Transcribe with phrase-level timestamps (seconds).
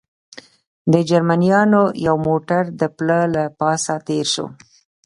[0.91, 4.45] د جرمنیانو یو موټر د پله له پاسه تېر شو.